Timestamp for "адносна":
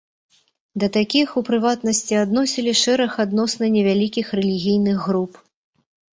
3.25-3.71